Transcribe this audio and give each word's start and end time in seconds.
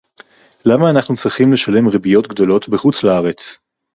למה 0.65 0.89
אנחנו 0.89 1.15
צריכים 1.15 1.53
לשלם 1.53 1.87
ריביות 1.87 2.27
גדולות 2.27 2.69
בחוץ-לארץ 2.69 3.57